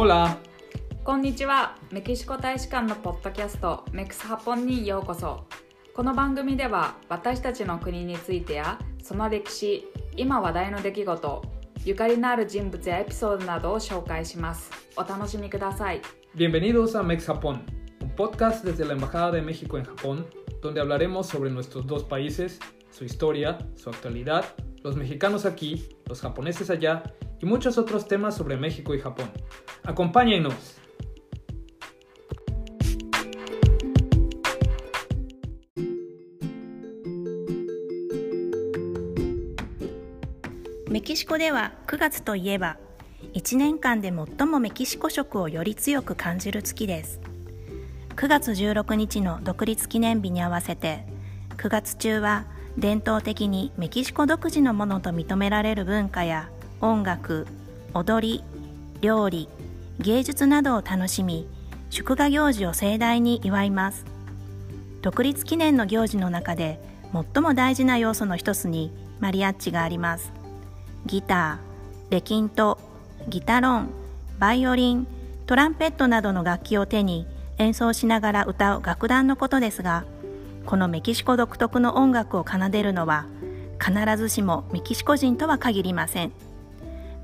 [0.00, 0.38] Hola!
[1.02, 5.44] こんにちはメキシコ大使館のポッドキャストメクスハポンにようこそ
[5.92, 11.42] この番組では私たちの国についてやその歴史今話題の出来事
[11.84, 16.00] ゆかりのある人物やエピソードなどを紹介しますお楽しみください
[16.36, 17.64] Bienvenidos a Mex Japón,
[18.00, 20.26] un podcast desde la Embajada de México en Japón,
[20.62, 22.60] donde hablaremos sobre nuestros dos países,
[22.92, 24.44] su historia, su actualidad,
[24.84, 27.02] los mexicanos aquí, los japoneses allá
[27.40, 29.30] y muchos otros temas sobre México y Japón.
[29.84, 30.78] Acompáñenos.
[40.90, 42.78] メキシコでは9月といえば
[43.34, 47.20] 1年間で最もメキシコ色をより強く感じる月です
[48.16, 51.04] 9月16日の独立記念日に合わせて
[51.58, 52.46] 9月中は
[52.78, 56.50] 伝統的にメキシコ独自のものと認められる文化や
[56.80, 57.46] 音楽
[57.94, 58.44] 踊り
[59.00, 59.48] 料理
[59.98, 61.46] 芸術などを楽しみ
[61.90, 64.04] 祝賀行事を盛大に祝います
[65.02, 66.80] 独立記念の行事の中で
[67.34, 70.32] 最も大事な要素の一つにマリアッチがあります
[71.06, 72.78] ギター、レキント、
[73.28, 73.90] ギタロン、
[74.38, 75.06] バイオリン、
[75.46, 80.04] トランペットなどの楽器を手に演奏しながら歌う楽団のことですが、
[80.66, 83.26] このメキシコ独特の音楽を奏でるのは
[83.82, 86.32] 必ずしもメキシコ人とは限りません。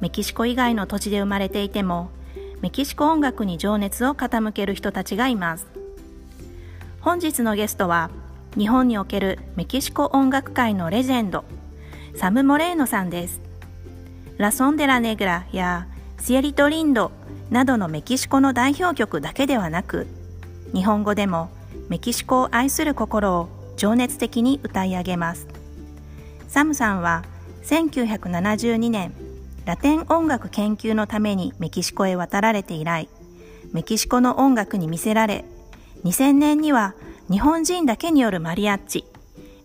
[0.04, 2.10] メキシコ以外の土地で生まれていても、
[2.60, 5.66] メキシコ音楽に情熱を傾ける人たちがいます。
[7.00, 8.10] 本日のゲストは、
[8.54, 11.46] 日本におけるメキシコ音楽界のレジェンド、
[12.16, 13.40] サム・モレーノさんです。
[14.36, 15.86] ラソンデラネグラや
[16.20, 17.10] シエリトリンド
[17.48, 20.06] などのメキシコの代表曲だけではなく、
[20.74, 21.48] 日本語でも
[21.88, 25.48] メキシコを愛する心を情熱的に歌い上げます。
[26.46, 27.24] サムさんは
[27.62, 29.23] 1972年、
[29.64, 33.08] ラテン音楽研究のためにメキシコへ渡られて以来、
[33.72, 35.44] メキシコの音楽に魅せられ、
[36.04, 36.94] 2000年には
[37.30, 39.04] 日本人だけによるマリアッチ、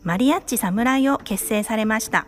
[0.03, 2.28] マリアッチ侍を結成されました。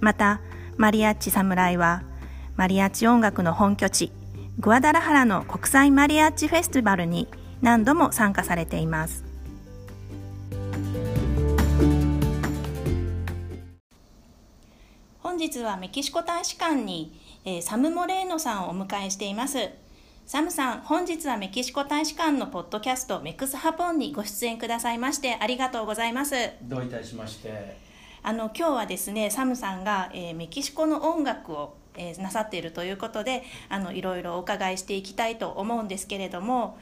[0.00, 0.40] また、
[0.76, 2.02] マリアッチ侍は、
[2.56, 4.12] マリアッチ音楽の本拠地、
[4.58, 7.28] グアダラハラの国際マリアッチフェスティバルに
[7.62, 9.25] 何度も参加されています。
[15.26, 17.12] 本日はメキシコ大使館に、
[17.44, 19.70] えー、サム・モレーノさんをお迎えしています。
[20.24, 26.36] サムさん、本日はメキシコ大使館のポッドキャストメクスハポンにご出演くださいましてありがとうございます。
[26.62, 27.76] どういたしまして。
[28.22, 36.78] あの今日はですねサムさんが、えー、メキシコの音楽を、えー、なさっているということであのいろいろお伺いしていきたいと思うんですけれども、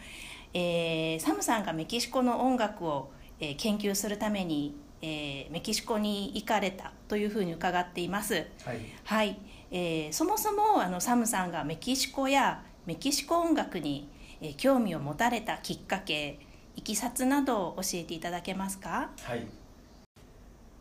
[0.53, 8.47] えー、サムさんがメキシコの音楽を、えー、研究するために、えー、メキシコに行かれたというふうに伺っています。
[8.65, 9.39] はい、はい、
[9.71, 14.09] えー、そもそもあのサムさんがメキシコやメキシコ音楽に、
[14.41, 16.39] えー、興味を持たれたきっかけ
[16.75, 19.11] いきさつなどを教えていただけますか？
[19.21, 19.47] はい。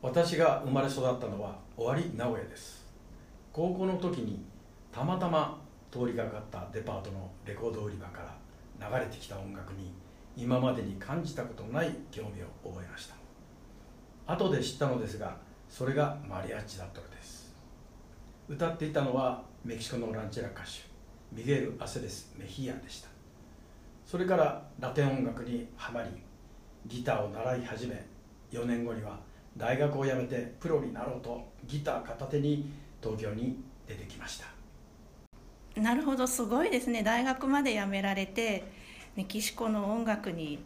[0.01, 2.85] 私が生まれ育ったのは尾張名古屋です。
[3.51, 4.41] 高校の時に
[4.93, 5.59] たまたま
[5.91, 8.21] 通りがかったデパートのレコード売り場か
[8.79, 9.91] ら流れてきた音楽に
[10.37, 13.15] 今までに感じたことのない興味を覚えました
[14.27, 15.37] 後で知ったのですが
[15.69, 17.53] それがマリアッチだったのです。
[18.47, 20.83] 歌っていたのはメキシコのランチェラ歌手
[21.31, 23.09] ミゲル・アセレス・メヒアでした。
[24.05, 26.09] それからラテン音楽にはまり
[26.85, 28.05] ギターを習い始め
[28.51, 29.19] 4年後には
[29.57, 33.57] 大学を辞めてプロになろうとギター片手に東京に
[33.87, 35.81] 出てきました。
[35.81, 37.01] なるほどすごいですね。
[37.01, 38.63] 大学まで辞められて
[39.15, 40.59] メキシコの音楽に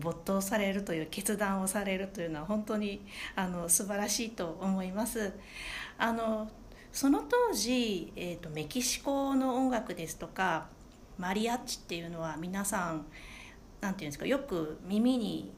[0.00, 3.04] 没頭されるという決断をされるというのは本当に
[3.34, 5.32] あの素晴らしいと思います。
[5.98, 6.50] あの
[6.92, 10.68] その当時、えーと、とメキシコの音楽ですとか
[11.18, 13.06] マリアッチっていうのは皆さん
[13.80, 15.52] なんていうんですかよく耳に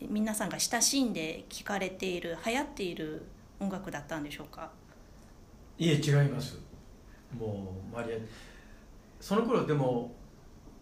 [0.00, 3.22] 皆さんが親しんで聴かれている流行っている
[3.60, 4.70] 音楽だったんでしょうか？
[5.78, 6.58] いえ違います。
[7.38, 8.16] もうマリア
[9.20, 10.14] その頃でも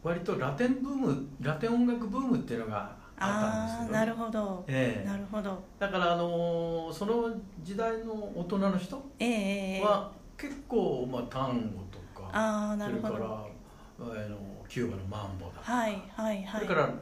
[0.06, 5.60] 割とラテンブームラテン音楽ブームっていうのがあったんですよなるほど、ええ、なるほど。
[5.80, 13.14] だからあのその時代の大人の人は結構、まあ、タンゴとかあなるほど。
[13.14, 14.36] それからあの
[14.68, 16.94] キューバのマンボだとか、はいはいはい、それから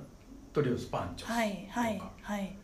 [0.55, 2.57] トリオスパンチョスとか、はいはいはい、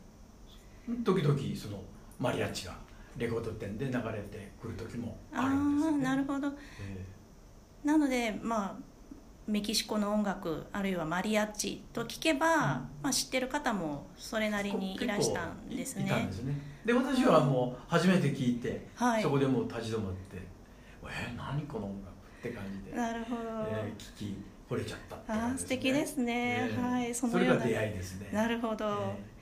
[1.05, 1.83] 時々その
[2.19, 2.75] マリアッチが
[3.19, 4.01] レコード店で流れ
[4.31, 6.49] てくる時もあるんですよ、ね、なるほど、
[6.81, 8.90] えー、なのでまあ
[9.51, 16.31] メキシコの音楽あるいはマリアッチと聞けば、うん、まあ、知ってる方もそれなりにいらしたんですね。
[16.85, 20.39] で、ね、私はもう初めて聞いて、はい、そこでもう立ち止まって
[21.05, 22.11] 「えー、何この音楽」
[22.41, 23.43] って感じで、なるほど、
[23.73, 24.37] えー聞き
[24.71, 26.71] 惚れちゃったってあ素敵ですね。
[26.71, 28.31] えーはいそそのよ出会いですね。
[28.33, 29.41] なるほど、え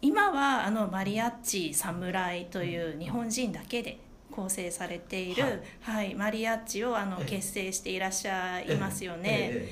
[0.00, 3.98] 今はあのマリアッチ侍という日本人だけで
[4.34, 5.42] 構成されている、
[5.80, 7.26] ははいいマリアッチをあのええ。
[7.26, 9.68] 結成していらっしゃーいますよね、え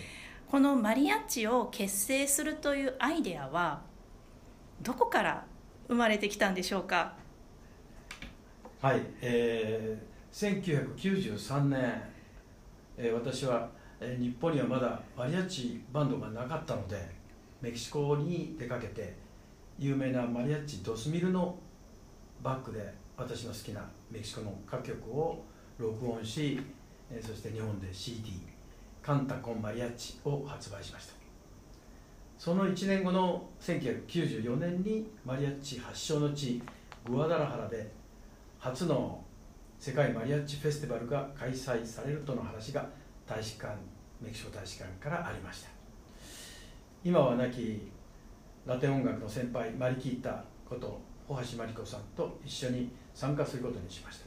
[0.49, 3.81] このマリアッチを結成するというアイデアは
[4.82, 5.44] どこから
[5.88, 7.14] 生まれてきたんでしょうか？
[8.82, 12.03] ーはい、えー、1993年、
[12.97, 13.69] えー私は、
[14.00, 16.97] えー日本にはまだマリアッチバンドがなかったので
[17.61, 19.14] メキシコに出かけて
[19.79, 21.56] 有名なマリアッチ・ドスミルの
[22.43, 23.81] バックで私の好きな
[24.12, 25.43] メキシコの歌曲を
[25.79, 26.61] 録音し、
[27.11, 28.32] えそして日本で CD
[29.03, 31.14] 「カンタコン・マリアッチ」を発売しました。
[32.37, 36.62] その1年後の1994年にマリアッチ発祥の地
[37.06, 37.91] グアダラハラで
[38.59, 39.25] 初の
[39.79, 42.87] 世界マリアッチフェスティバルが開催されるとの話が
[43.26, 43.75] 大使館
[44.20, 45.70] メキシコ大使館からありました。
[47.03, 47.91] 今は亡き
[48.67, 54.26] ラテン音楽の先輩マリキータこと大橋真理子さんと一緒に参加することにしました。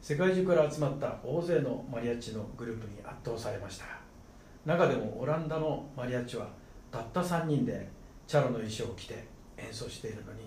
[0.00, 3.84] 世界中から集まった大勢のマリアッチのグループに圧倒されました。
[4.66, 6.48] 中でもオランダのマリアッチは
[6.90, 7.88] たった3人で
[8.26, 9.24] チャロの衣装を着て
[9.56, 10.40] 演奏しているのに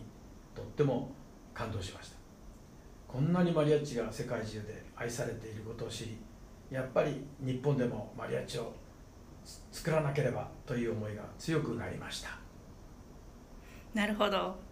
[0.53, 1.11] とっても
[1.53, 2.15] 感動しました。
[3.07, 6.17] こんなにマリアッチが世界中で愛されていることを知り
[6.69, 8.73] やっぱり日本でもマリアッチを
[9.71, 12.37] 作らなければという思いが強くなりました。
[13.93, 14.64] なるほど。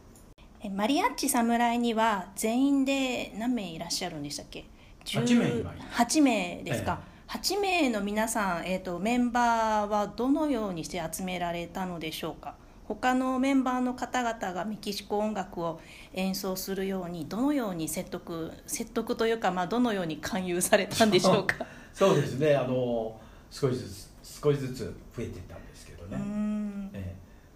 [0.70, 4.66] マリアッチ侍には全員で何名いらっしゃるんでしたっけ
[5.06, 12.56] ？8名今います8名ですか、8名の皆さん、えー、とメンバーはどのようにして集められたのでしょうか？
[12.86, 15.80] 他のメンバーの方々がメキシコ音楽を
[16.14, 21.66] 演奏するようにどのように説得説得というか、まあ、どのように勧誘されたんでしょうか？
[21.94, 22.56] そうですね。
[22.56, 23.20] あの
[23.52, 24.12] 少しずつ
[24.42, 24.80] 少しずつ
[25.16, 26.90] 増えていったんですけどうね、ん。
[26.94, 27.16] ええ。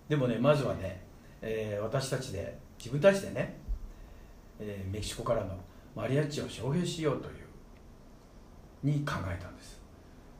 [0.10, 1.02] でもねまずはね、
[1.42, 3.58] えー私たちで自分たちでね、
[4.60, 5.56] えーメキシコからの
[5.96, 7.36] マリアッチを招聘しようという
[8.84, 9.82] に考えたんです。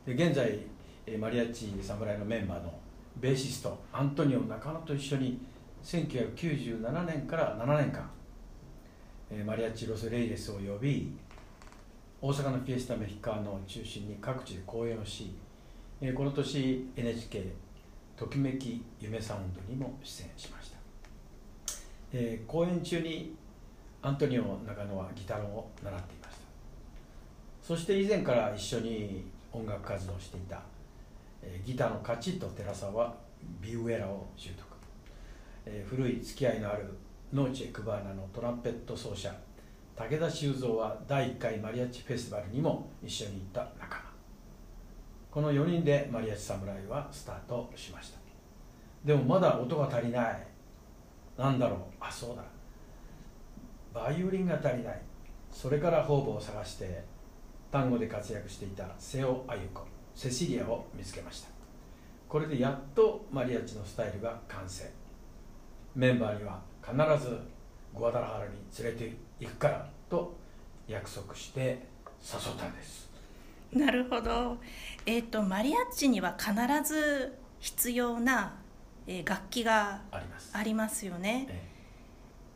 [0.06, 0.58] で現在、
[1.06, 2.72] えーマリアッチ侍のメンバーの
[3.16, 5.40] ベーシストアントニオ中野と一緒に
[5.82, 8.08] 1997年から7年間、
[9.30, 11.16] えーマリアッチロス・レイレスを呼び
[12.20, 15.32] 大阪のフィエスタ・メヒカーノを中心に各地で公演をし、
[16.00, 17.52] えーこの年 NHK
[18.16, 20.77] ときめき夢サウンドにも出演しました、
[22.12, 23.34] えー公演中に
[24.02, 26.42] アントニオ中野はギターを習っていました。
[27.62, 30.60] そして以前から一緒に音楽活動していた、
[31.42, 33.14] えーギターのカチッと寺澤は
[33.60, 34.66] ビウエラを習得、
[35.66, 36.86] えー古い付き合いのある
[37.32, 39.34] ノーチェ・クバーナのトランペット奏者
[39.96, 44.02] 武田修造は第1回マリアッチフェスティバルにも一緒に行った仲間。
[45.30, 48.18] この4人でマリアッチ侍はスタートしました。
[49.04, 50.47] でもまだ音が足りない。
[51.38, 51.78] なんだろう。
[52.00, 52.42] あそうだ。
[53.94, 55.00] バイオリンが足りない。
[55.50, 57.02] それから方々を探して
[57.70, 59.82] 単語で活躍していた瀬尾あゆ子
[60.14, 61.48] セシリアを見つけました。
[62.28, 64.84] これでやっとマリアッチのスタイルが完成。
[65.94, 66.94] メンバーには必
[67.24, 67.38] ず
[67.96, 68.52] グアダラハラに
[68.82, 70.36] 連れて行くからと
[70.86, 71.60] 約束して
[72.20, 73.08] 誘ったんです。
[73.72, 74.58] なるほど、
[75.04, 76.52] えー、とマリアッチには必
[76.84, 78.56] ず必要な、
[79.10, 81.06] えー楽器があります。
[81.06, 81.46] よね、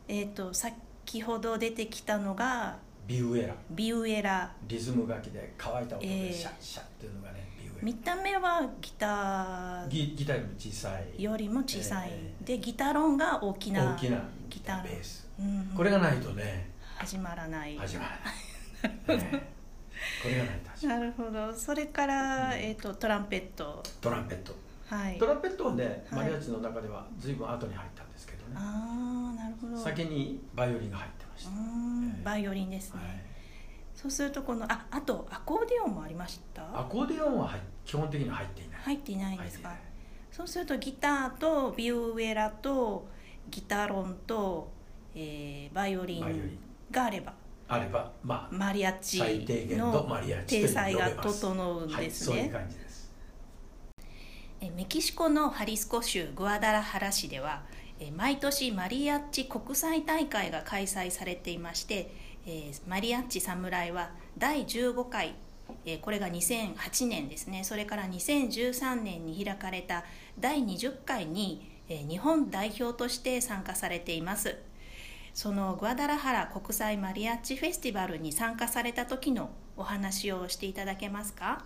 [0.07, 0.21] ええ。
[0.25, 0.75] ー、と先
[1.23, 3.55] ほど出てきたのがビウエラ。
[3.71, 4.53] ビウエラ。
[4.67, 7.81] リズム楽器で乾いた音ええでシャッシャッっていうのがねビウエラ。
[7.81, 9.87] 見た目はギター。
[9.87, 11.23] ギギターよりも小さい。
[11.23, 15.27] よりも小さい、えーでギタロンが大きな大きなギターベース。
[15.39, 16.69] うんこれがないとね。
[16.97, 17.75] 始まらない。
[17.77, 18.09] 始まら
[19.07, 19.47] ない、ね
[20.21, 21.51] これがないとなるほど。
[21.55, 23.81] それから、えー、とトランペット。
[23.99, 25.17] トランペットはい。
[25.17, 26.23] トランペットはね、はい。
[26.23, 28.55] マリアッチの中では随分後に入ったんですけどね。
[28.55, 29.77] ああなるほど。
[29.77, 31.59] 先にバイオリンが入ってましうた、ええ。
[32.21, 33.21] んバイオリンですね、はい。
[33.95, 36.63] そうするとこのああとアコーディオンもありました？
[36.77, 38.79] アコーディオンは入基本的には入っていない。
[38.81, 39.73] 入っていないんですか、
[40.31, 43.07] そうするとギターとビューエラと
[43.49, 44.71] ギタロンと、
[45.15, 46.59] えーバイオリン
[46.91, 47.33] があれば。
[47.65, 52.82] あればまあマリアッチ最低限ののマリアッチと体裁が整うんですね、はい、そういう感じです。
[52.82, 52.82] え
[54.71, 57.63] メキシコのハリスコ州グアダラハラ市では
[58.15, 62.11] 毎年マリアッチ国際大会が開催されていまして
[62.87, 65.35] マリアッチ侍は第15回
[66.01, 67.63] これが2008年ですね。
[67.63, 70.05] それから2013年に開かれた
[70.39, 74.57] 第20回に日本代表として参加されています。
[75.33, 81.65] そのグアダラハラ国際マリアッチフェスティバルに参加された時のお話をしていただけますか？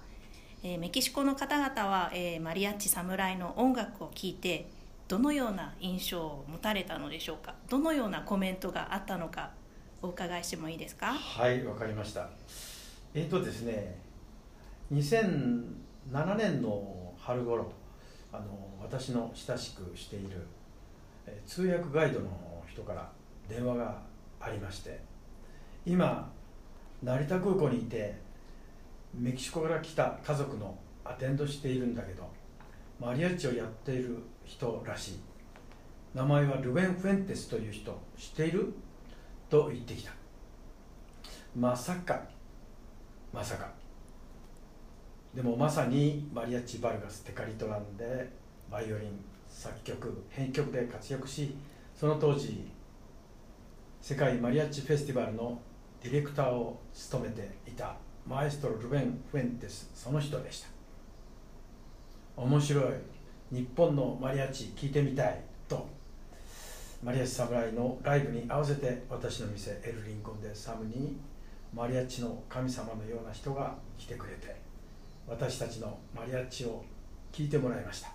[0.69, 4.67] えーメキシコの方々は、えーマリアッチ侍の音楽を聴いて
[5.07, 7.55] どのような印象を持たれたのでしょうか？
[7.69, 9.51] どのようなコメントがあったのか
[10.01, 11.13] お伺いしてもいいですか？
[11.13, 12.27] はいわかりました。
[13.13, 13.95] えっ、とですね
[14.93, 17.71] 2007年の春頃
[18.33, 18.45] あの
[18.81, 20.45] 私の親しくしている
[21.25, 22.27] え通訳ガイドの
[22.69, 23.09] 人から
[23.47, 24.01] 電話が
[24.41, 24.99] ありまして
[25.85, 26.29] 今
[27.01, 28.26] 成田空港にいて
[29.17, 32.29] メキシコから来た家族のアテンドしているんだけど
[32.99, 35.19] マリアッチをやっている人らしい。
[36.13, 38.73] 名前はルベン・フェンテスという人知っている？
[39.49, 40.11] と言ってきた。
[41.55, 42.21] まさか。
[43.33, 43.69] まさか。
[45.33, 48.29] でもまさにマリアッチ・バルガス・テカリトランで
[48.71, 49.09] バイオリン
[49.47, 51.55] 作曲編曲で活躍し
[51.95, 52.67] その当時
[54.01, 55.59] 世界マリアッチフェスティバルの
[56.01, 57.95] ディレクターを務めていた。
[58.27, 60.67] マエストロ・ルベン・フェンテスその人でした。
[62.35, 62.83] 面白い
[63.51, 65.87] 日本のマリアッチ聴いてみたいと
[67.01, 71.17] マリアッチ侍のライブに合わせて私の店エル・リンコンでサムに
[71.73, 74.55] マリアッチの神様のような人が来てくれて
[75.27, 76.83] 私たちのマリアッチを
[77.31, 78.11] 聴いてもらいました。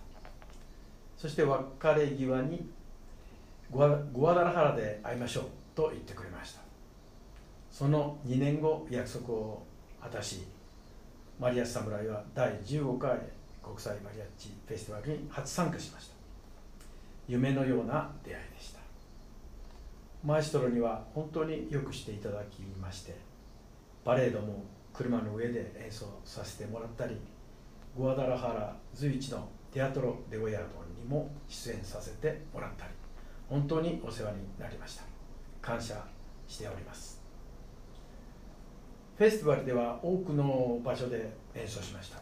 [1.16, 1.64] そして別
[1.94, 2.68] れ際に
[3.70, 6.60] グアグアダラハラで会いましょうと言ってくれました。
[7.70, 9.62] その2年後約束を
[10.02, 10.42] 果たし
[11.38, 13.18] マリアッチ侍は第15回
[13.62, 16.14] 国際マリアッチフェスティバルに初参加しました。
[17.28, 18.80] 夢のような出会いでした。
[20.24, 23.16] マエストロには本当によくしていただきまして
[24.04, 27.16] パレードも車の上で演奏させてもらったり
[27.96, 32.92] グアダラハラ随一のテアトロ・デゴヤルドにも出演させてもらったり
[33.48, 35.04] 本当にお世話になりました。
[35.60, 36.04] 感謝
[36.48, 37.21] しております。
[39.22, 42.20] フェスティバルでは多くの場所で演奏しました。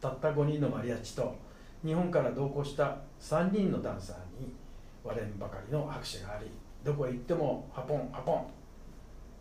[0.00, 1.36] たった5人のマリアッチと
[1.84, 4.54] 日本から同行した3人のダンサーに
[5.04, 6.46] 割れんばかりの拍手があり
[6.82, 8.46] どこへ行ってもハポンハポン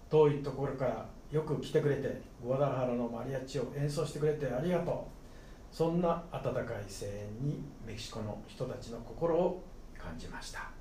[0.10, 5.74] 遠いところからよく来てくれてグアダラハラのマリアッチを演奏してくれてありがとう。
[5.74, 9.63] そんな温かい声援にメキシコの人たちの心を
[9.98, 10.78] 感じました。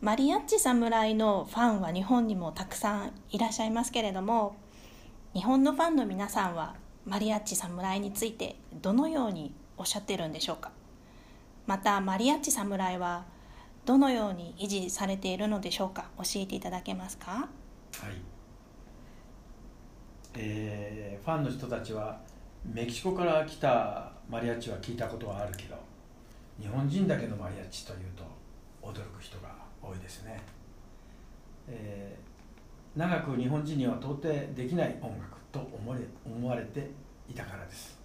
[0.00, 4.56] マリアッチ侍のファンは日本にもたくさんいらっしゃいますけれども
[5.34, 10.70] 日本のファンの皆さんはマリアッチ侍についてどのようにおっしゃってるんでしょうか？
[11.66, 13.26] またマリアッチ侍は
[13.84, 16.06] どのように維持されているのでしょうか？
[16.16, 17.30] 教えていただけますか？
[17.32, 17.48] はい、
[20.34, 22.18] えーファンの人たちは
[22.64, 25.76] メキシコから来たマリアッチは聞いたことはあるけど
[26.58, 28.24] 日本人だけのマリアッチというと
[28.82, 29.59] 驚く人が
[29.90, 30.40] 多いですね、
[31.68, 32.30] えー
[32.96, 36.90] 長く日本人には到底できない音楽と思われ思われて
[37.28, 38.00] いたからです。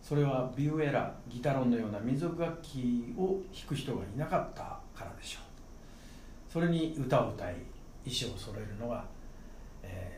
[0.00, 4.62] それはビューエラギタロンのような民族楽器を弾く人がいなかった
[4.98, 5.42] からでしょう。
[6.50, 7.56] それに歌を歌い
[8.04, 9.04] 衣装を揃えるのが、
[9.82, 10.10] え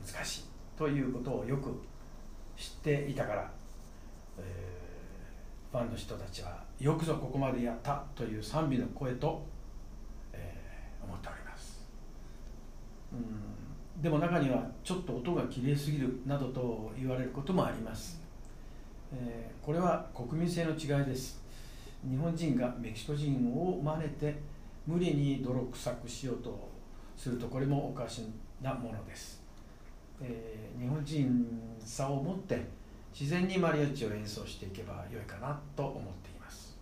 [0.00, 0.44] ー難しい
[0.76, 1.70] ということをよく
[2.56, 3.50] 知っていたから、
[4.38, 9.44] えーファンの人たちはよくぞここまでやったという賛美の声と、
[11.04, 11.86] 思っております。
[13.12, 14.02] うん。
[14.02, 18.20] でも中にはちょっと音がきれいすぎるなどと言われることもあります、
[19.12, 21.40] えーこれは国民性の違いです。
[22.06, 24.34] 日本人がメキシコ人を真似て
[24.86, 26.68] 無理に泥臭くしようと
[27.16, 28.20] するとこれもおかし
[28.60, 29.40] なものです、
[30.20, 32.60] えー日本人さを持って
[33.18, 36.76] 自然にマリアッチを演奏していけばよいかなと思っています、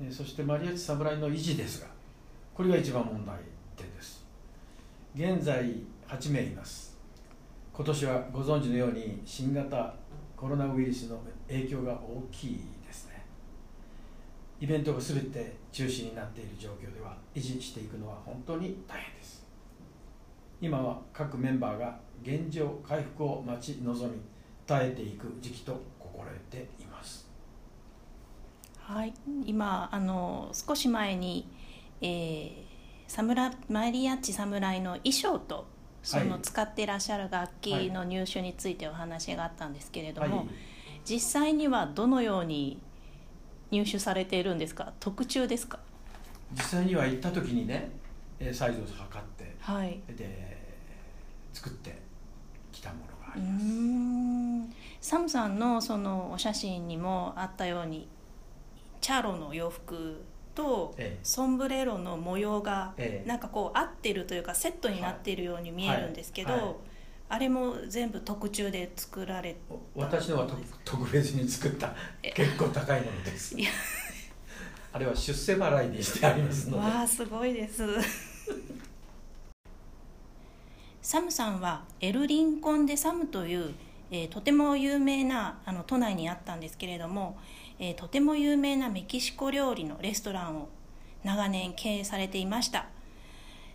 [0.00, 1.88] えそしてマリアッチ侍の維持ですが
[2.56, 3.36] これが一番問題
[3.76, 4.24] 点です。
[5.14, 5.62] 現在
[6.08, 6.96] 8名います。
[7.70, 9.94] 今年はご存知のように新型
[10.34, 13.26] コロナウイルスの影響が大きいですね。
[14.58, 19.44] イベントが全て中止になっている状況では維持していくのは本当に大変です。
[20.62, 24.18] 今は各メンバーが現状回復を待ち望み
[24.66, 27.28] 耐えていく時期と心得ています。
[28.78, 29.12] はい、
[29.44, 31.46] 今あの少し前に、
[32.00, 32.54] えー、
[33.06, 35.66] サムラマリアッチ侍の衣装と
[36.02, 40.46] そのはい使っていらっしゃる楽器の入手についてお話があったんですけれども、はい。
[41.04, 42.80] 実際にはどのように
[43.70, 44.92] 入手されているんですか？
[45.00, 45.78] 特注ですか？
[46.52, 47.90] 実際には行った時にね
[48.38, 50.00] えーサイズを測ってはい。
[50.14, 50.56] で
[51.52, 51.98] 作って
[52.70, 53.64] きたものがあります。
[53.64, 54.74] ん。
[55.00, 58.06] サムさんのそのお写真にもあったように
[59.00, 60.22] チャロの洋服
[60.56, 61.20] とええ。
[61.22, 63.28] ソンブレロの模様がええ。
[63.28, 66.80] なんかこう合ってるというかセットになっているように見えるんですけど、
[67.28, 69.56] あれも全部特注で作られ
[69.94, 71.94] 私のは特特別に作った。
[72.34, 73.54] 結構高いものです。
[74.92, 76.82] あれは出世払いにしてありますので。
[76.82, 77.84] わあすごいです。
[81.02, 83.74] サムさんはエル・リンコン・デ・サムという、
[84.10, 87.36] えーとても有名なあの都内にあったんですけれども、
[87.78, 90.68] えーとても有名なメキシコ料理のレストランを
[91.24, 92.86] 長年経営されていました。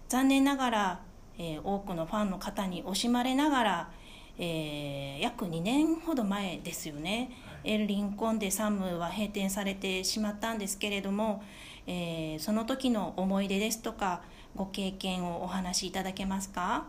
[0.09, 0.99] 残念ながら、
[1.37, 3.91] えー多くのファンの方に惜しまれながら、
[4.37, 7.31] えー約2年ほど前ですよね、
[7.63, 11.43] エル・リンコン・デ・サムは閉店されてしまったんですけれども、
[11.85, 14.23] えーその時の思い出ですとか
[14.55, 16.87] ご経験をお話しいただけますか？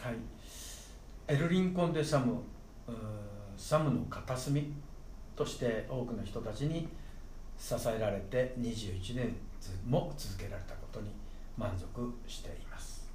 [0.00, 0.16] はい、
[1.28, 2.40] エル・リンコン・デ・サム
[3.56, 4.72] サムの片隅？
[5.36, 6.88] として多くの人たちに
[7.58, 9.36] 支えられて21年
[9.86, 11.10] も続けられたことに
[11.56, 13.08] 満足しています、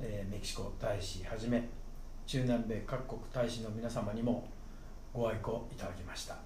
[0.00, 1.68] えーメキシコ大使はじめ
[2.26, 4.48] 中南米各国大使の皆様にも
[5.12, 6.36] ご愛顧いただきました。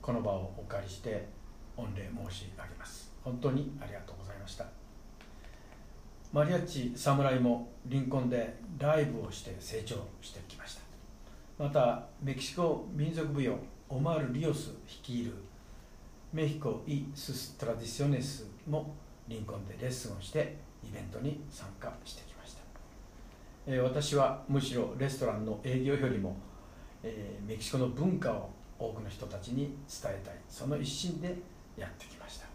[0.00, 1.28] この場をお借りして
[1.76, 3.12] 御礼申し上げます。
[3.22, 4.66] 本当にありがとうございました。
[6.32, 10.81] マリアッチ侍もリンコンでライブをして成長してきました。
[11.62, 13.56] またメキシコ民族舞踊
[13.88, 15.32] オマール・リオス率いる
[16.32, 18.92] メヒコ・イ・スス・トラディショネスも
[19.28, 22.62] リンコンでレッスンをしてイベントに参加してきました、
[23.68, 26.34] えー私はむしろレストランの営業よりも、
[27.04, 31.28] えーメキシコの文化を多くの人たちに伝えたいその一心で
[31.76, 32.46] やってきました。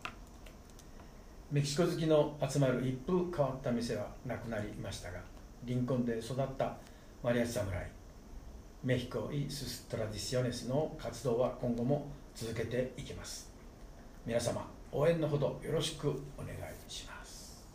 [1.49, 5.21] メキシコ好きの集まる一風変わった店はなくなりましたが
[5.63, 6.75] リンコンで育った
[7.23, 7.96] マリアチ侍。
[8.83, 13.51] メヒコ・イ・スス・トラディシオネスの活動は今後も続けていきます
[14.25, 17.65] 皆様応援のほどよろしくお願いします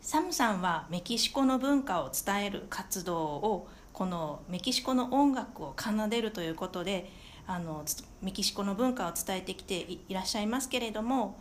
[0.00, 7.10] サムさんはメキシコの文化を伝える活動をこのメキシコの音楽を奏でるということで
[7.46, 7.84] あの
[8.22, 11.38] メキシコの文化を伝えてきていいらっしゃいますけれども、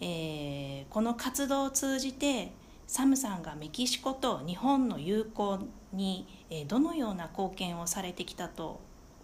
[0.00, 2.52] えーこの活動を通じて
[2.86, 5.58] サムさんがメキシコと日本の友好
[5.92, 6.26] に、
[6.66, 8.80] どのような貢献をされてきたと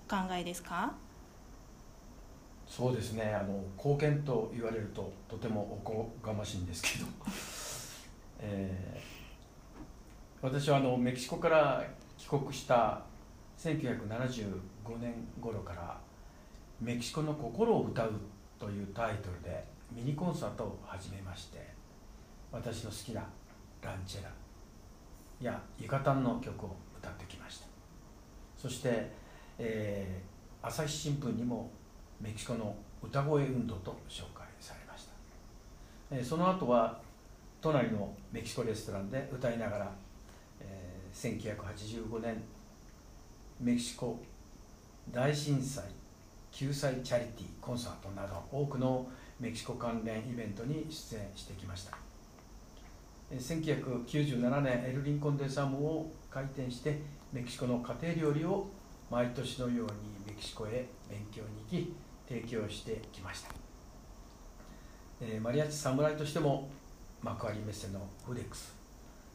[0.09, 0.95] お考えですか？
[2.67, 3.35] そうですね。
[3.35, 7.07] あの貢献と言われるととてもおこがましいんですけど、
[8.41, 9.15] えー
[10.43, 11.83] 私はあのメキシコから
[12.19, 13.01] 帰国した
[13.59, 14.59] 1975
[15.01, 15.99] 年頃から
[16.83, 18.13] 「メキシコの心を歌う」
[18.61, 21.67] というタイトルでミニコンサートを始めまして
[22.53, 23.23] 私の好きな
[23.81, 24.31] ランチェラ。
[25.41, 27.67] やユカタンの曲を歌ってきました。
[28.57, 29.11] そして、
[29.59, 30.35] えー
[30.67, 31.71] 朝日新聞にも
[32.19, 35.13] メキシコの歌声運動と紹介されました、
[36.11, 36.99] えーその後は
[37.61, 39.93] 隣のメキシコレストランで歌いながら、
[40.63, 42.43] えー1985年
[43.61, 44.19] メキシコ
[45.13, 45.85] 大震災
[46.51, 49.07] 救済チャリティーコンサートなど多くの
[49.39, 52.04] メキシコ関連イベントに出演してきました。
[53.33, 57.01] 1997年エル・リンコン・デ・サムを開店して
[57.33, 58.69] メキシコの家庭料理を
[59.11, 59.85] 毎年のように
[60.27, 61.95] メキシコへ勉強に行き
[62.29, 63.51] 提供してきました、
[65.21, 66.69] えーマリアッチ侍としても
[67.23, 68.75] 幕張メッセのフデックス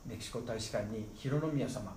[0.05, 1.95] メキシコ大使館に広宮様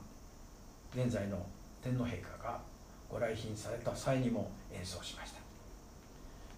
[0.95, 1.47] 現在の
[1.83, 2.61] 天皇陛下が
[3.09, 5.43] ご来賓された際にも演奏しました。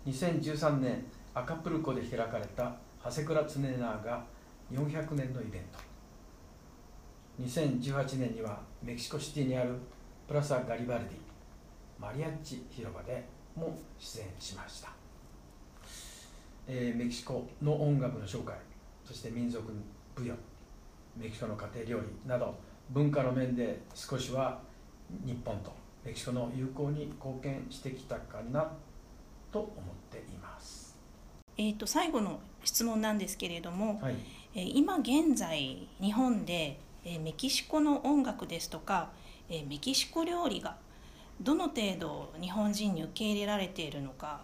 [0.07, 4.25] 2013年アカプルコで開かれた長谷倉常長が
[4.73, 5.79] 400年のイベント
[7.43, 9.75] 2018年にはメキシコシティにある
[10.27, 11.19] プラサ・ガリバルディ
[11.99, 13.25] マリアッチ広場で
[13.57, 14.89] も出演しました、
[16.67, 18.55] えーメキシコの音楽の紹介
[19.05, 19.65] そして民族
[20.17, 20.35] 舞踊
[21.17, 22.55] メキシコの家庭料理など
[22.91, 24.61] 文化の面で少しは
[25.25, 25.73] 日本と
[26.05, 28.71] メキシコの友好に貢献してきたかな
[29.53, 30.04] と思っています。
[31.57, 34.15] えー、と最後の質問なんですけれども、はい、
[34.55, 39.11] えー今現在日本で、えーメキシコの音楽ですとか、
[39.49, 40.77] えーメキシコ料理が
[41.41, 44.41] どの程度日本人に受け入れられているのか、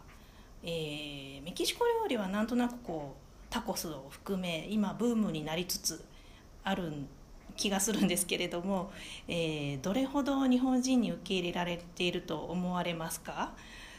[0.62, 6.04] えーメキシコ料理はなんとなくこうタコスを含め今ブームになりつつ
[6.62, 6.92] ある
[7.56, 8.92] 気がするんですけれども、
[9.26, 13.52] えーどれほど日本人に受け入れられていると思われますか？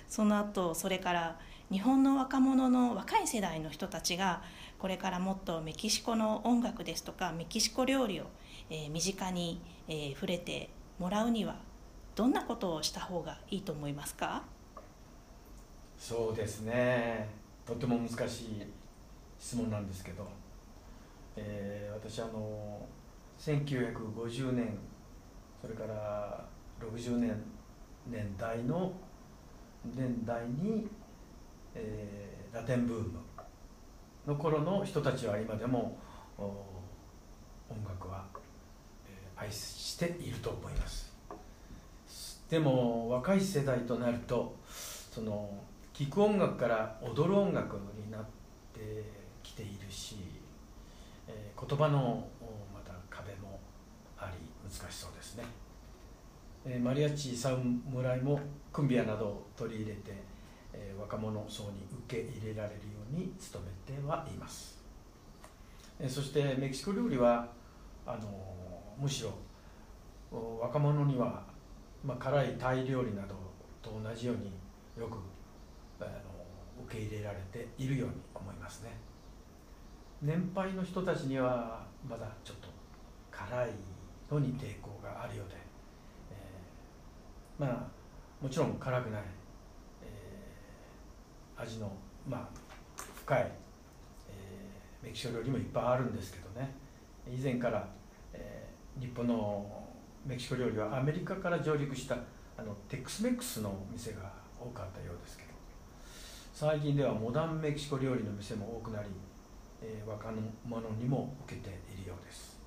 [0.08, 1.40] その後それから
[1.72, 4.42] 日本の若者の若い世代の人たちが
[4.78, 8.26] これからもっとメキシコの音楽ですとかメキシコ料理を、
[8.70, 11.56] え身近に、え触れてもらうには
[12.16, 14.44] どんなことをした方がいいと思いますか？
[15.98, 17.30] そうですね。
[17.66, 18.64] とても難しい
[19.40, 20.28] 質問なんですけど、
[21.38, 22.86] えー私あの
[23.40, 24.78] 1950年
[25.62, 26.44] それから
[26.82, 27.42] 60年
[28.08, 28.92] 年代の
[29.96, 30.88] 年代に、
[31.76, 33.20] えーラテンブーム
[34.28, 35.98] の頃の人たちは今でも
[36.38, 38.26] 音楽は、
[39.06, 41.12] えー愛していると思います。
[42.50, 45.50] でも若い世代となるとその
[45.94, 48.26] 聴く音楽から踊る音楽になっ
[48.74, 49.04] て
[49.42, 50.18] きているし、
[51.28, 52.28] えー言葉の
[52.74, 53.60] また壁も
[54.18, 54.38] あり
[54.70, 55.46] 難しそうですね、
[56.66, 58.40] えーマリアッチ侍も
[58.74, 60.12] クンビアなどを取り入れて、
[60.74, 64.80] え若者層に受け入れられるように努めてはいます、
[66.00, 67.48] えそしてメキシコ料理は
[68.06, 68.30] あの
[68.98, 69.34] むしろ
[70.32, 71.44] 若者には、
[72.04, 73.36] まあ、辛いタイ料理など
[73.82, 74.54] と同じように
[74.98, 75.18] よく
[76.00, 76.12] あの
[76.86, 78.92] 受け入れられているように思いますね。
[80.22, 82.68] 年配の人たちにはまだちょっと
[83.32, 83.70] 辛い
[84.32, 85.56] のに抵抗があるようで、
[86.32, 88.02] えーまあ
[88.42, 89.22] もちろん辛くない、
[91.62, 91.92] 味の、
[92.28, 92.50] まあ、
[93.16, 93.52] 深い、
[94.30, 96.74] えーメキシコ料理もいっぱいあるんですけどね。
[97.28, 97.88] 以前から、
[98.34, 99.66] えー日本の
[100.26, 102.16] メキシコ料理はアメリカから上陸した
[102.58, 105.52] あのテックスメックスの店が多かったようですけど。
[106.54, 109.10] 最近ではモダンメキシコ料理の店も多くなり、
[109.82, 110.30] えー若
[110.66, 112.60] 者にも受けているようです、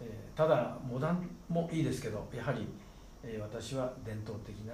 [0.00, 2.66] えーただモダンもいいですけどやはり、
[3.22, 4.72] えー私は伝統的な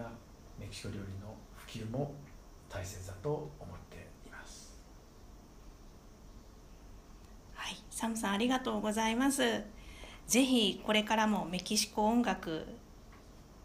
[0.59, 2.15] メキシコ料理の普及も
[2.71, 4.79] 大切だと思っています。
[7.55, 9.63] はい、サムさんありがとうございます。
[10.27, 12.65] ぜひこれからもメキシコ音楽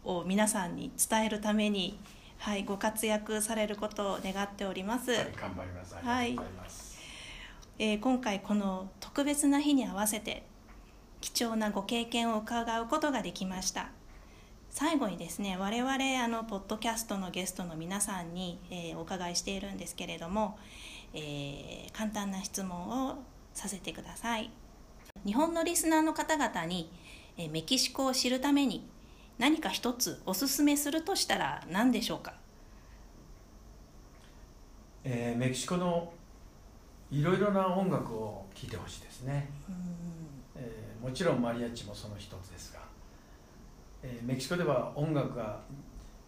[0.04, 1.98] を皆さんに伝えるために、
[2.38, 5.12] はい、ご活躍されることを願っております。
[5.12, 5.96] はい頑張ります。
[5.96, 6.98] ありがとうございます、
[7.78, 10.44] えー今回この特別な日に合わせて
[11.20, 13.90] 貴重なご経験を伺うことができました
[14.78, 15.90] 最後にですね我々
[16.22, 20.58] あのポッドキャストのゲストの皆さんに、えーお伺いしているんですけれども、
[21.14, 23.16] えー簡単な質問を
[23.54, 24.50] させてください。
[25.24, 26.90] 日本のリスナーの方々に、
[27.38, 28.86] えーメキシコを知るために
[29.38, 32.34] 何か一つおすすめするとしたら何でしょうか？
[35.04, 36.12] えーメキシコの
[37.10, 39.48] いろいろな音楽を聴いてほしいですね、
[40.54, 42.75] えーもちろんマリアッチもその一つですが、
[44.08, 45.58] えーメキシコでは音楽が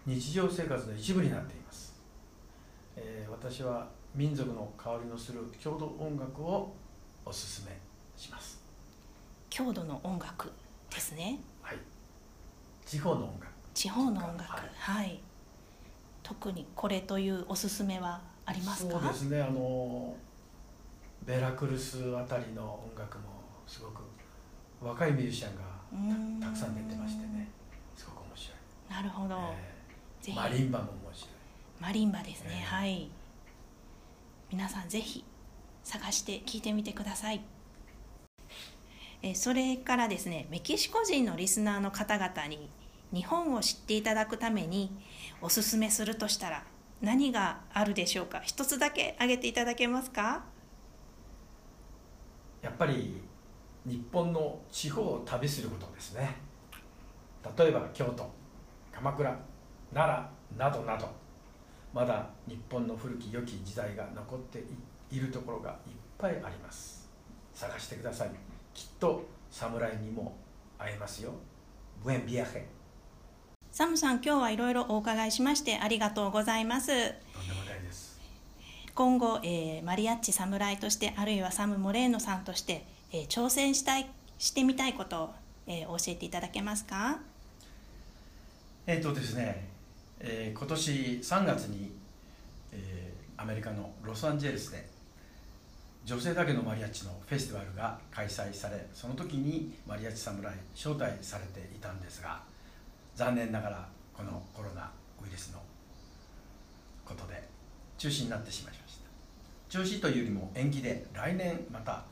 [0.05, 1.95] 日常生活の一部になっています、
[2.97, 3.87] えー私は
[4.17, 6.75] 民族の香りのする郷土音楽を
[7.25, 7.77] おすすめ
[8.17, 8.59] します。
[9.51, 10.51] 郷土の音楽
[10.91, 11.39] ですね。
[11.63, 11.79] はい。
[12.85, 13.47] 地方の音楽。
[13.75, 14.43] 地方の音楽。
[14.51, 15.11] ははい。
[15.11, 15.21] い、
[16.23, 18.99] 特にこれというおすすめはありますか？
[18.99, 19.41] そうですね。
[19.41, 20.17] あの
[21.25, 23.25] ベラクルスあたりの音楽も
[23.67, 24.01] すごく
[24.83, 27.47] 若いミュージシャンがたくさん出てましてね
[28.91, 29.37] なるほど、
[30.27, 31.31] えーマリンバも面白い。
[31.81, 32.65] マリンバですね、ええ。
[32.65, 33.11] はい。
[34.51, 35.25] 皆さんぜひ
[35.85, 37.41] 探して聞いてみてください。
[39.23, 42.69] えーそれからですねメキシコ人のリスナーの方々に
[43.13, 44.91] 日本を知っていただくために
[45.41, 46.65] おすすめするとしたら
[47.01, 48.41] 何があるでしょうか？
[48.41, 50.45] 一つだけ挙げていただけますか？
[52.61, 53.23] やっぱり
[53.87, 56.37] 日本の地方を旅することですね。
[57.57, 58.29] 例えば京都
[58.99, 59.39] 鎌倉
[59.95, 61.09] 奈良などなど
[61.95, 64.65] まだ日本の古き良き時代が残って
[65.09, 67.09] いるところがいっぱいあります。
[67.55, 68.31] 探してください。
[68.75, 70.37] きっと侍にも
[70.77, 71.31] 会えますよ。
[72.03, 72.67] ブエンビアヘ
[73.71, 76.91] サムさん今日はいろいろお伺いしましてありがとうございます。
[78.97, 85.31] 今後、えーマリアッチ侍としてあるいはサム・モレーノさんとして、えー挑戦したいしてみたいことを、
[85.69, 87.21] えー教えていただけますか？
[88.91, 89.69] えっ、とですね、
[90.19, 90.91] えー今年
[91.23, 91.93] 3月に、
[92.73, 94.89] えーアメリカのロサンゼルスで
[96.07, 102.41] 女性だけのマリアッチのフェスティバルが開催されその時にマリアッチ侍招待されていたんですが
[103.15, 104.91] 残念ながらこのコロナ
[105.23, 105.61] ウイルスの
[107.05, 107.47] ことで
[107.99, 109.09] 中止になってしまいました。
[109.69, 112.03] 中止というよりも延期で来年また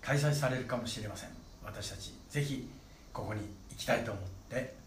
[0.00, 1.30] 開催されるかもしれません。
[1.64, 2.70] 私たちぜひ
[3.12, 4.78] ここに行きたいと思って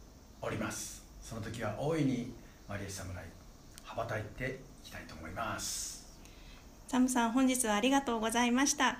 [0.41, 1.03] おります。
[1.21, 2.33] その時は大いに
[2.67, 3.25] マリアッチ侍
[3.83, 6.07] 羽ばたいていきたいと思います。
[6.87, 8.99] サムさん本日はありがとうございました、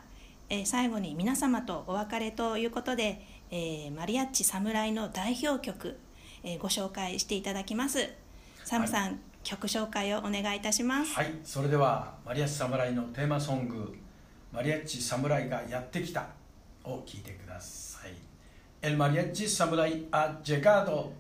[0.50, 5.98] えー最後に皆様とお別れということで、えーマリアッチ侍の代表曲、
[6.44, 8.10] えーご紹介していただきます。
[8.64, 11.34] サムさん、曲紹介をお願いいたします、はい。
[11.44, 13.98] それではマリアッチ侍のテーマソング
[14.54, 16.28] 「マリアッチ侍がやってきた」
[16.86, 18.12] を聴いてください。
[18.82, 21.12] El mariachi samurai ha llegado.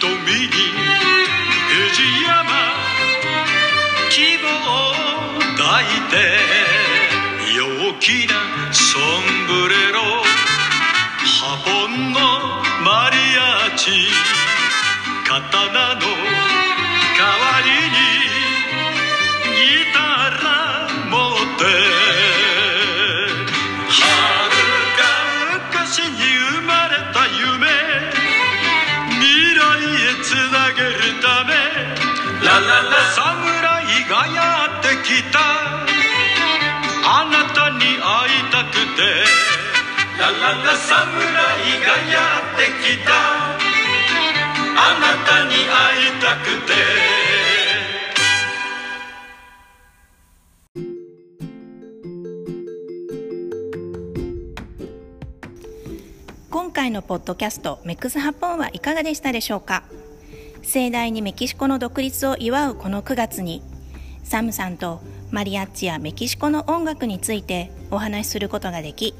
[0.00, 0.62] 瞳に藤
[2.22, 2.54] 山
[4.10, 4.94] 希望を
[5.56, 6.14] 抱いて
[7.56, 9.02] 陽気なソン
[9.48, 9.98] ブレロ
[11.40, 12.18] ハポンの
[12.84, 13.90] マリアーチ
[15.26, 16.57] 刀の
[30.74, 31.52] げるため
[32.44, 32.92] ラララ。
[33.12, 34.42] 侍がや
[34.78, 35.38] ってきた。
[37.04, 39.02] あなたに会いたくて。
[40.18, 40.32] ララ
[40.64, 40.76] ラ。
[40.76, 42.16] 侍がや
[42.54, 43.10] ってきた。
[44.76, 45.68] あなたに会
[46.08, 46.72] いたくて。
[56.50, 59.82] 今回のポッドキャストメックスハポンはいかがでしたでしょうか？
[60.62, 63.62] 盛大にメキシコの独立を祝うこの9月に
[64.24, 69.14] サムさんとマリアッチやメキシコの音楽についてお話しすることができ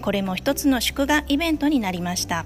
[0.00, 2.44] これも一つの祝賀イベントになりました。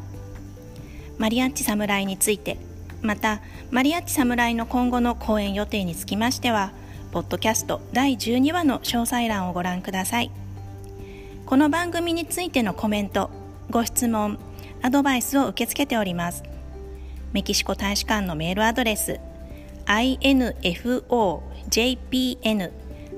[1.18, 2.58] マリアッチ侍について
[3.02, 6.72] またマリアッチ侍の今後の公演予定につきましては
[7.12, 10.30] ポッドキャスト第12話の詳細欄をご覧ください。
[11.46, 13.30] この番組についてのコメント
[13.70, 14.38] ご質問
[14.82, 16.42] アドバイスを受け付けております。
[17.32, 19.20] メキシコ大使館のメールアドレス
[19.86, 21.42] infojpn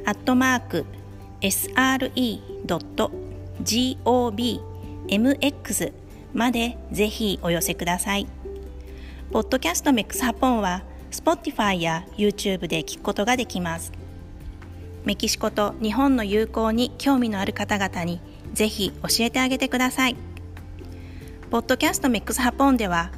[0.04, 0.84] アットマーク
[1.40, 1.92] sre.gobmx
[6.32, 8.26] までぜひお寄せください。
[9.30, 13.92] ポッドキャストメックスハポンは Spotify や YouTube で聞くことができます。
[15.04, 18.20] メキシコと日本の友好に興味のある方々に
[18.52, 20.16] ぜひ教えてあげてください。
[21.50, 23.12] ポッドキャストメックスハポンでは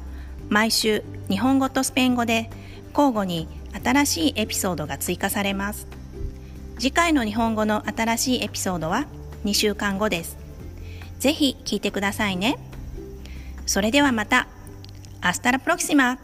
[0.49, 2.49] 毎週日本語とスペイン語で
[2.95, 3.47] 交互に
[3.83, 5.87] 新しいエピソードが追加されます。
[6.77, 9.05] 次回の日本語の新しいエピソードは
[9.45, 10.37] 2週間後です。
[11.19, 12.57] ぜひ聞いてくださいね。
[13.65, 14.47] それではまた。
[15.21, 16.17] アスタラプロキシマ。